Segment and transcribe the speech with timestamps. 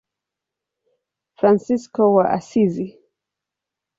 [1.37, 2.87] Fransisko wa Asizi.